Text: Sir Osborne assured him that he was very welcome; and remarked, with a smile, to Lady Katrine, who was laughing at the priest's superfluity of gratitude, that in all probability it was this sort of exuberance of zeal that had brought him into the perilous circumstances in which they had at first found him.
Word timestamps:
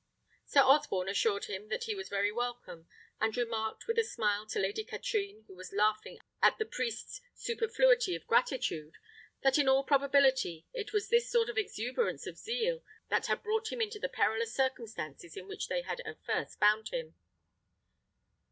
Sir 0.47 0.61
Osborne 0.61 1.09
assured 1.09 1.45
him 1.45 1.69
that 1.69 1.83
he 1.83 1.93
was 1.93 2.09
very 2.09 2.31
welcome; 2.31 2.87
and 3.19 3.37
remarked, 3.37 3.85
with 3.85 3.99
a 3.99 4.03
smile, 4.03 4.47
to 4.47 4.57
Lady 4.57 4.83
Katrine, 4.83 5.43
who 5.45 5.53
was 5.53 5.71
laughing 5.73 6.17
at 6.41 6.57
the 6.57 6.65
priest's 6.65 7.21
superfluity 7.35 8.15
of 8.15 8.25
gratitude, 8.25 8.95
that 9.43 9.59
in 9.59 9.67
all 9.69 9.83
probability 9.83 10.65
it 10.73 10.91
was 10.91 11.09
this 11.09 11.29
sort 11.29 11.49
of 11.49 11.57
exuberance 11.59 12.25
of 12.25 12.39
zeal 12.39 12.81
that 13.09 13.27
had 13.27 13.43
brought 13.43 13.71
him 13.71 13.79
into 13.79 13.99
the 13.99 14.09
perilous 14.09 14.55
circumstances 14.55 15.37
in 15.37 15.47
which 15.47 15.67
they 15.67 15.83
had 15.83 15.99
at 16.01 16.25
first 16.25 16.57
found 16.59 16.89
him. 16.89 17.13